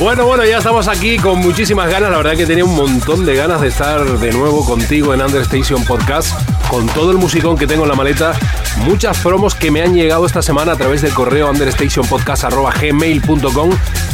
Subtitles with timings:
[0.00, 2.10] Bueno, bueno, ya estamos aquí con muchísimas ganas.
[2.10, 5.82] La verdad que tenía un montón de ganas de estar de nuevo contigo en Understation
[5.86, 8.34] Podcast con todo el musicón que tengo en la maleta,
[8.84, 13.70] muchas promos que me han llegado esta semana a través del correo understationpodcast.gmail.com.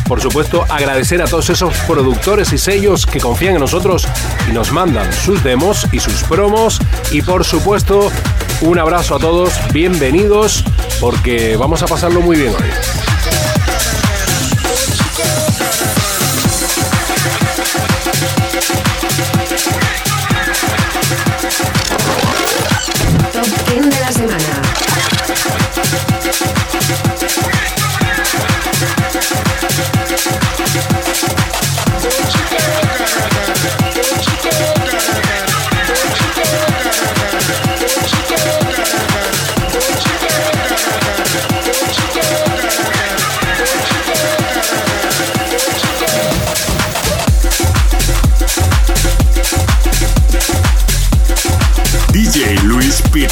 [0.07, 4.07] Por supuesto, agradecer a todos esos productores y sellos que confían en nosotros
[4.49, 6.79] y nos mandan sus demos y sus promos.
[7.11, 8.13] Y por supuesto,
[8.65, 10.65] un abrazo a todos, bienvenidos,
[10.99, 13.13] porque vamos a pasarlo muy bien hoy.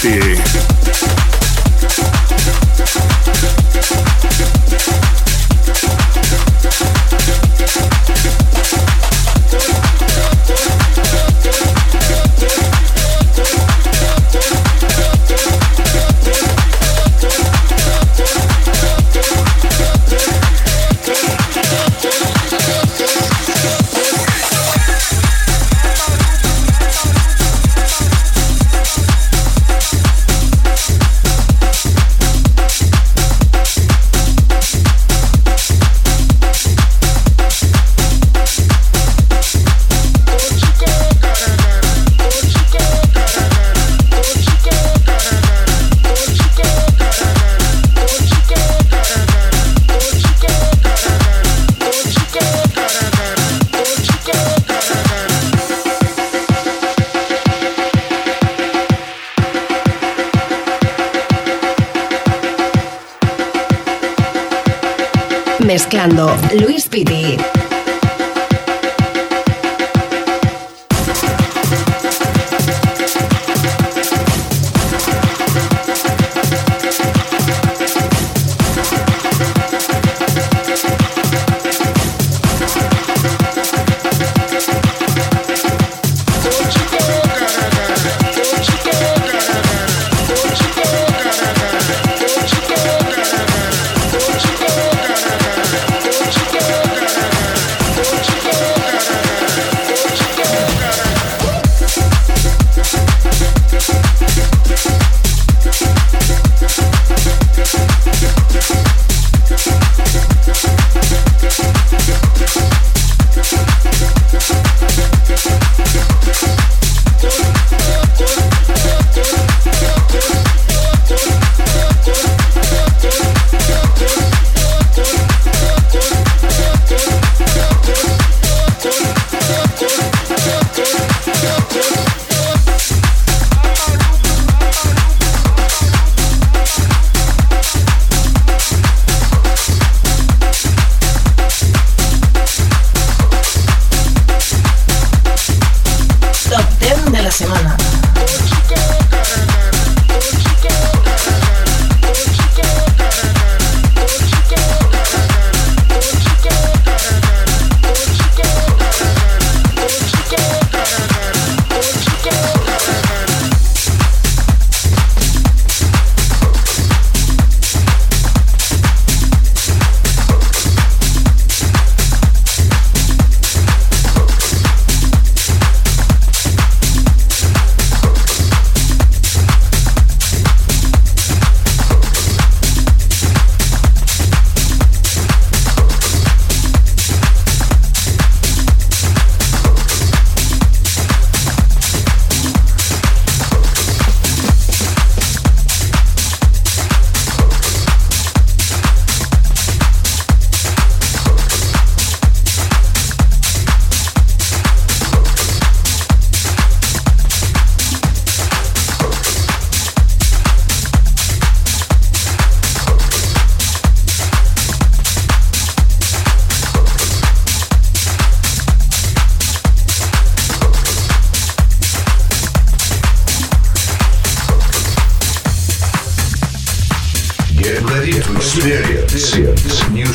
[0.04, 0.41] Music.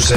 [0.10, 0.17] Ponce.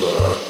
[0.00, 0.49] Love.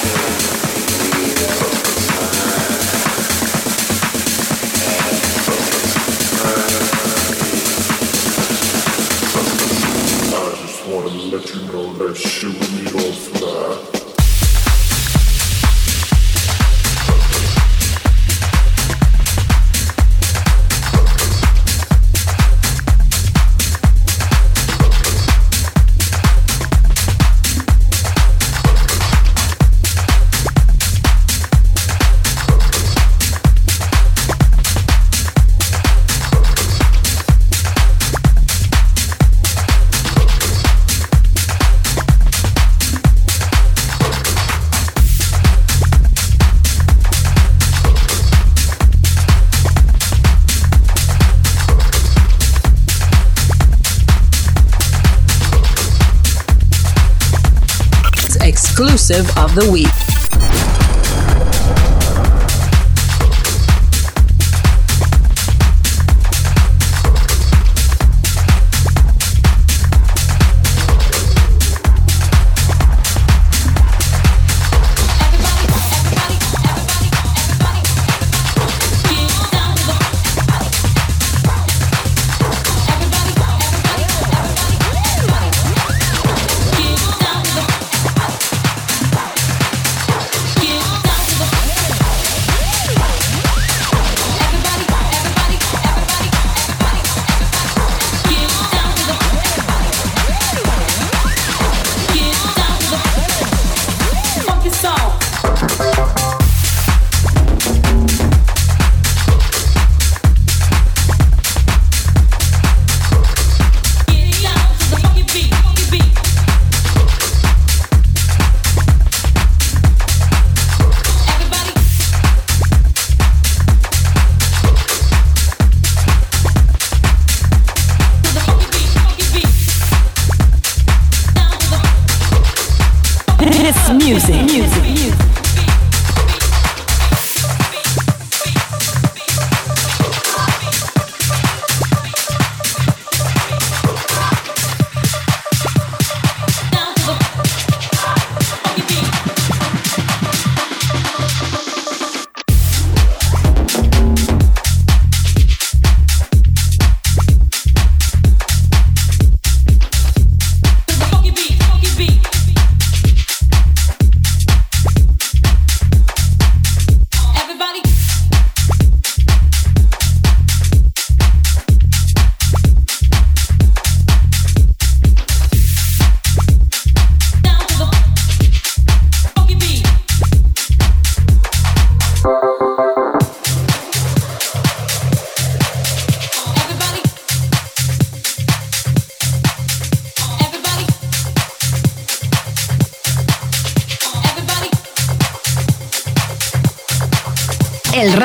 [59.35, 60.00] of the week.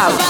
[0.00, 0.27] house.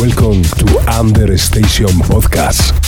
[0.00, 2.87] Welcome to Under Station Podcast.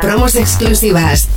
[0.00, 1.28] promos exclusivas,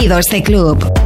[0.00, 0.99] Bienvenidos de club.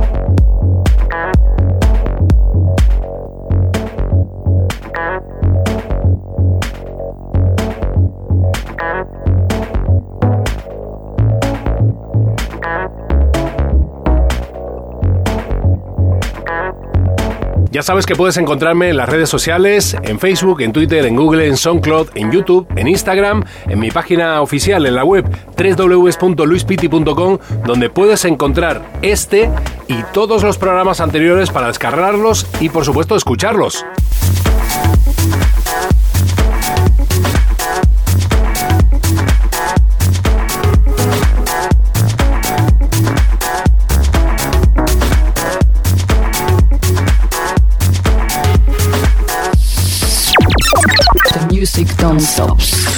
[17.84, 21.56] sabes que puedes encontrarme en las redes sociales, en Facebook, en Twitter, en Google, en
[21.58, 25.25] SoundCloud, en YouTube, en Instagram, en mi página oficial, en la web
[25.56, 29.50] www.luispiti.com, donde puedes encontrar este
[29.86, 33.84] y todos los programas anteriores para descargarlos y por supuesto escucharlos.
[52.08, 52.94] don't stop.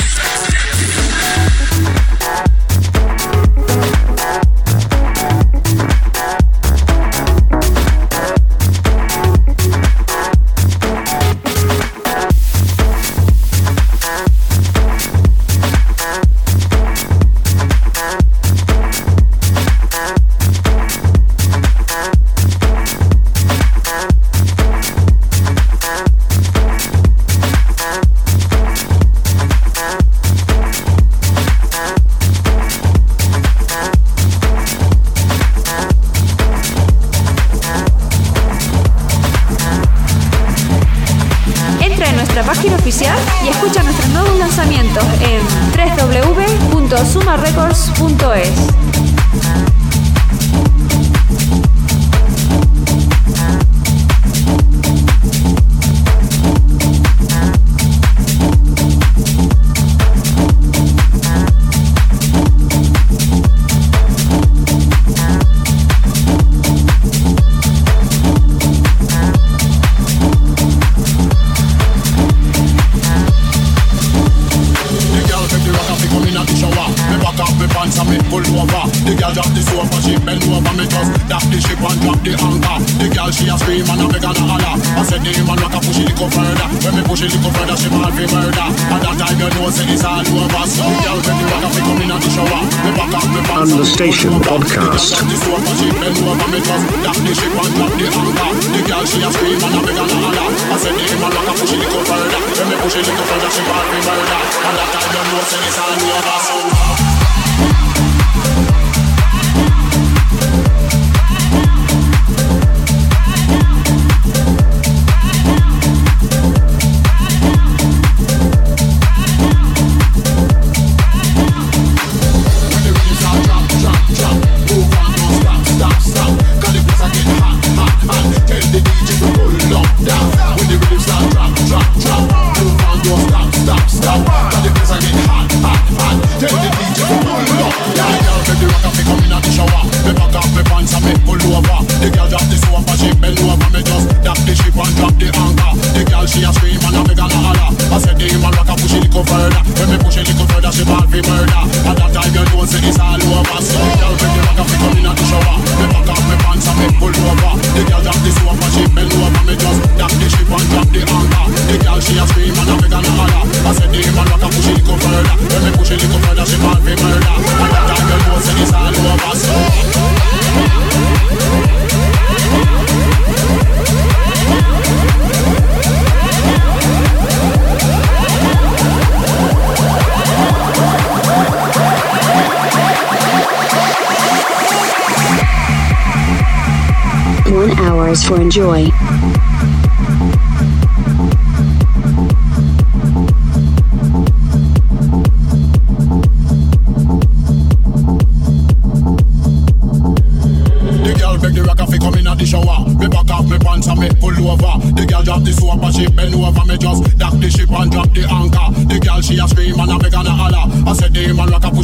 [188.27, 188.91] For enjoy.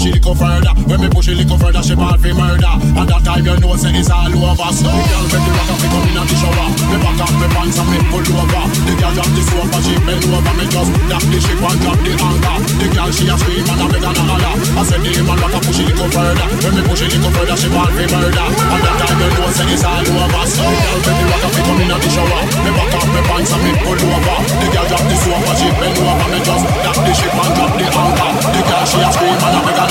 [0.02, 0.72] push it little further.
[0.90, 2.74] When me push it little further, she ball for murder.
[2.98, 4.68] And that time you know say it's all over.
[4.74, 6.66] So the girl make the rock up, come in and the shower.
[6.90, 8.62] Me back up, me pants and me pull over.
[8.82, 10.52] The girl drop the sofa, she bend over.
[10.58, 12.56] Me just drop the ship and drop the anchor.
[12.82, 14.54] The girl she a scream and a beg and a holler.
[14.58, 16.46] I said the man rock up, push it little further.
[16.66, 18.46] When me push it little further, she ball for murder.
[18.58, 20.42] And that time you know say it's all over.
[20.50, 22.42] So the girl make the rock up, come in and the shower.
[22.66, 24.36] Me back up, me pants and me pull over.
[24.50, 26.26] The girl drop the sofa, she bend over.
[26.32, 28.30] Me just drop the ship and drop the anchor.
[28.50, 29.90] The girl she a scream and a beg and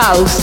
[0.00, 0.39] House.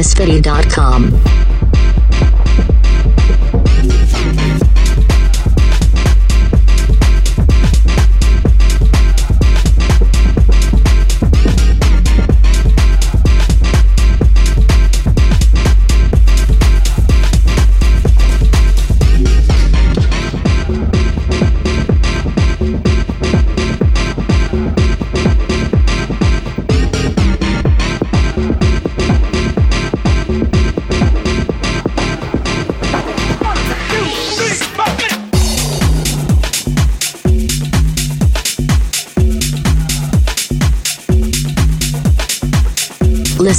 [0.00, 1.20] thomasfitty.com.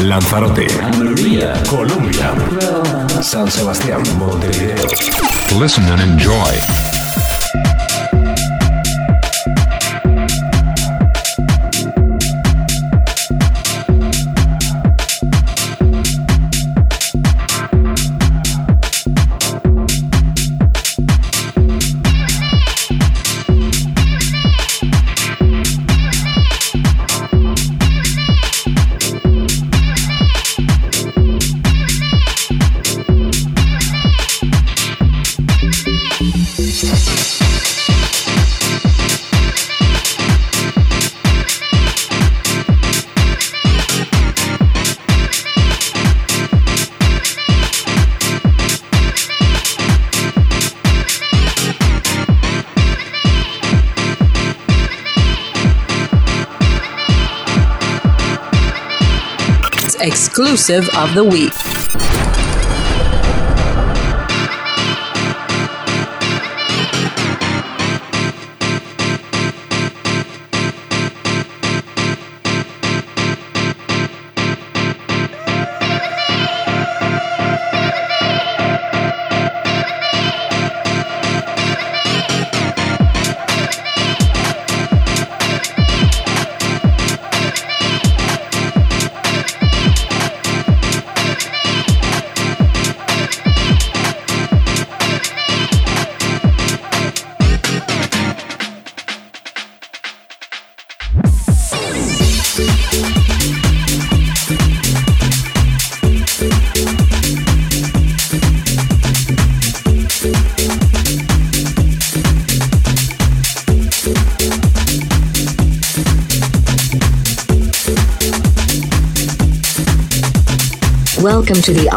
[0.00, 0.66] Lanzarote,
[1.70, 2.34] Colombia,
[3.22, 4.74] San Sebastián, Montevideo.
[5.56, 6.92] Listen and enjoy.
[60.70, 61.83] of the week.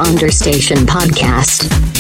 [0.08, 1.97] Understation Podcast.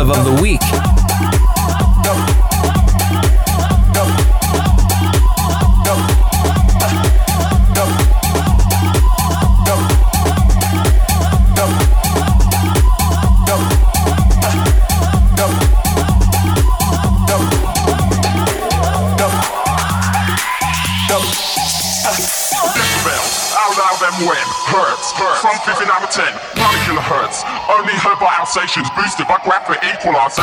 [0.00, 0.37] exclusive of the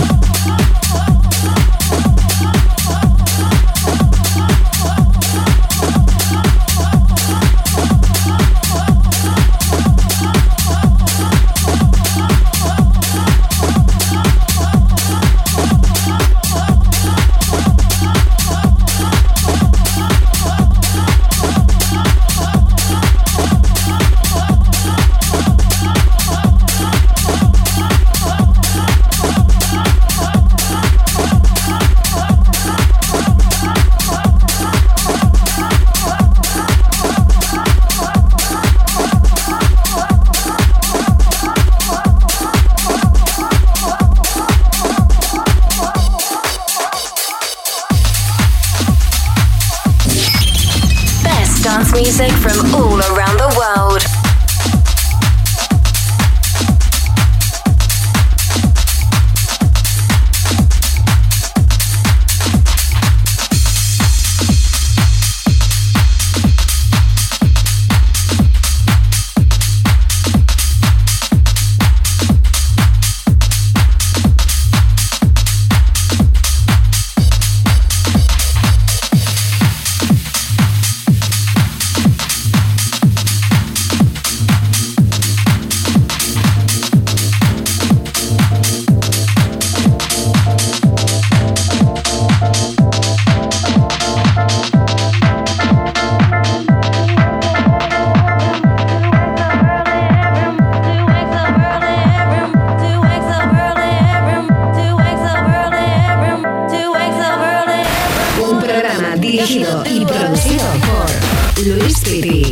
[109.85, 112.51] y producido por Luis Piri.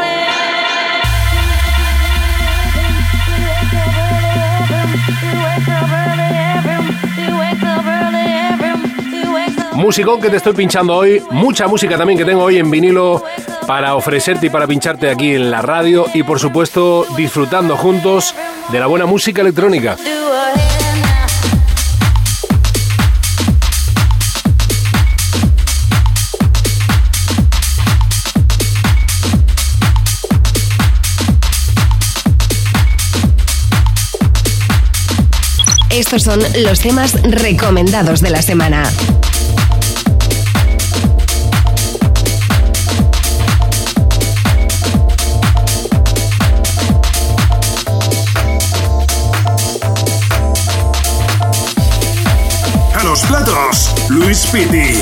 [9.81, 13.23] Músico que te estoy pinchando hoy, mucha música también que tengo hoy en vinilo
[13.65, 18.35] para ofrecerte y para pincharte aquí en la radio y por supuesto disfrutando juntos
[18.71, 19.97] de la buena música electrónica.
[35.89, 38.83] Estos son los temas recomendados de la semana.
[53.27, 55.01] platos, Luis Piti.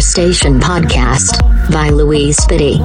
[0.00, 1.38] Station Podcast
[1.72, 2.84] by Louise Spitty.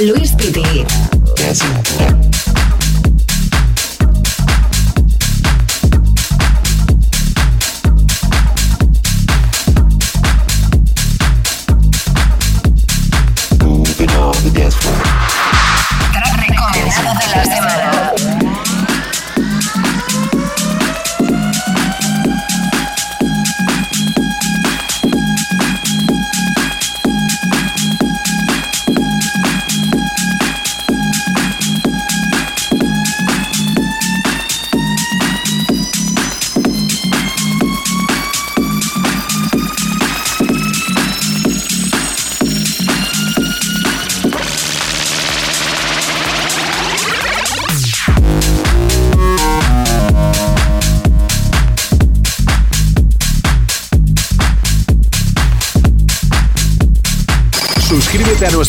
[0.00, 0.84] Luis Piti.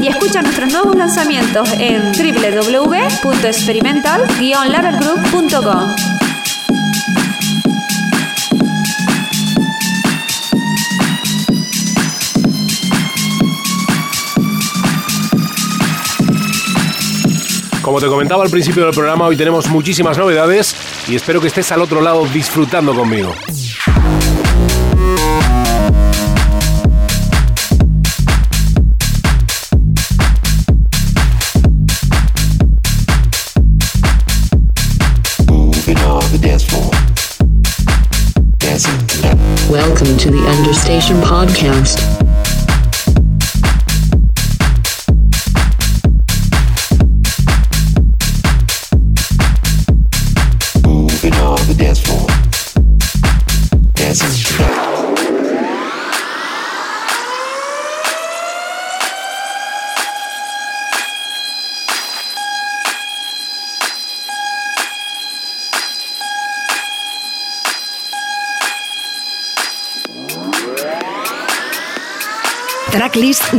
[0.00, 4.22] y escucha nuestros nuevos lanzamientos en wwwexperimental
[17.82, 20.74] Como te comentaba al principio del programa, hoy tenemos muchísimas novedades
[21.06, 23.34] y espero que estés al otro lado disfrutando conmigo.
[40.10, 42.19] listening to the Understation Podcast.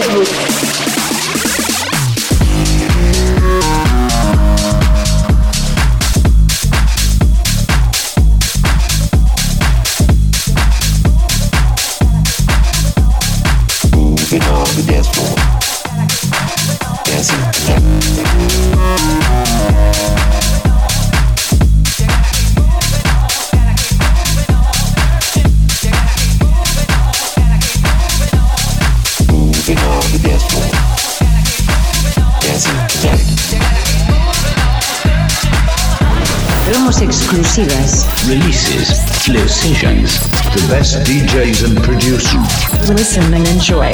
[0.00, 0.47] Facebook.
[39.58, 40.10] sessions.
[40.54, 42.90] The best DJs and producers.
[42.90, 43.92] Listen and enjoy.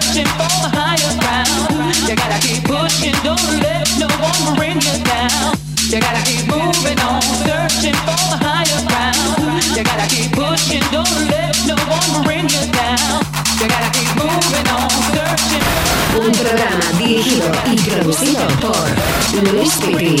[0.00, 1.96] searching for a higher ground.
[2.08, 5.54] You gotta keep pushing, don't let no one bring you down.
[5.92, 9.62] You gotta keep moving on, searching for a higher ground.
[9.76, 13.24] You gotta keep pushing, don't let no one bring you down.
[13.60, 15.62] You gotta keep moving on, searching.
[15.68, 16.20] for.
[16.20, 20.20] the Un programa dirigido y producido por Luis Pippi.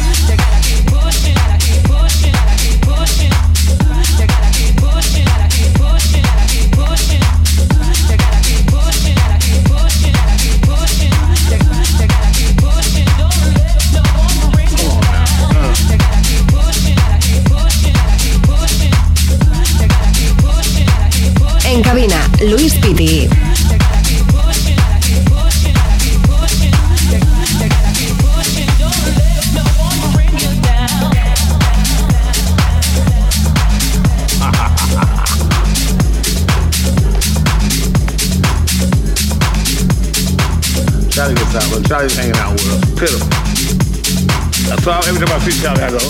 [44.85, 46.03] Sağ evde basit çalıyordu.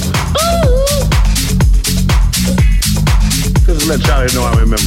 [3.67, 4.80] Just let Charlie know I remember.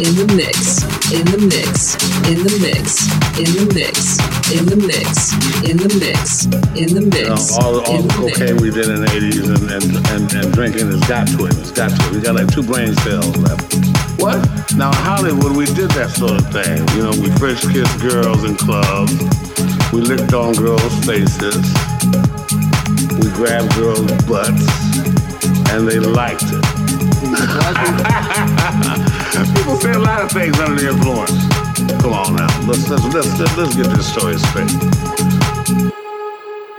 [0.00, 1.98] in the mix, in the mix,
[2.30, 3.02] in the mix,
[3.34, 4.14] in the mix,
[4.54, 5.10] in the mix,
[5.66, 6.46] in the mix,
[6.78, 7.50] in the mix.
[7.50, 10.46] You know, all all the cocaine we did in the 80s and, and, and, and
[10.54, 11.54] drinking has got to it.
[11.58, 12.14] It's got to it.
[12.14, 13.74] We got like two brain cells left.
[14.22, 14.38] What?
[14.78, 16.78] Now, Hollywood, we did that sort of thing.
[16.94, 19.10] You know, we French kissed girls in clubs.
[19.90, 21.58] We licked on girls' faces.
[23.18, 24.62] We grabbed girls' butts.
[25.74, 26.64] And they liked it.
[29.46, 31.30] people say a lot of things under the influence.
[32.02, 34.72] Come on now, let's let's let's let's, let's get this story straight.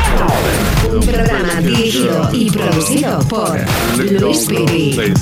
[0.93, 3.59] Un programa dirigido y producido por
[4.21, 5.15] Luis Piri.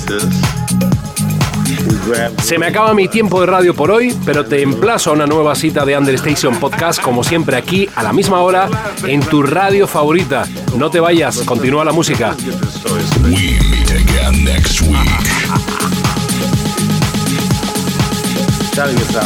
[2.43, 5.55] Se me acaba mi tiempo de radio por hoy, pero te emplazo a una nueva
[5.55, 8.67] cita de Understation Podcast, como siempre aquí, a la misma hora,
[9.07, 10.43] en tu radio favorita.
[10.75, 12.35] No te vayas, continúa la música.
[13.23, 14.97] We meet again next week.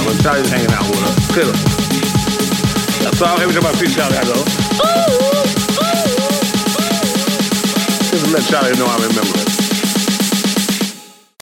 [0.06, 1.75] was hanging out
[3.16, 3.38] song.
[3.38, 4.44] Here we go about two Charlie Addo.
[8.12, 9.45] Just let Charlie know I remember